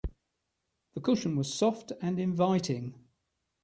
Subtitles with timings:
[0.95, 2.95] The cushion was soft and inviting.